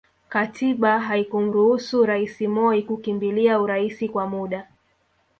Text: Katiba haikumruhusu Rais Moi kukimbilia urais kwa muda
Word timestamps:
Katiba 0.33 0.93
haikumruhusu 0.99 2.05
Rais 2.05 2.41
Moi 2.53 2.81
kukimbilia 2.83 3.59
urais 3.61 4.09
kwa 4.11 4.27
muda 4.29 4.67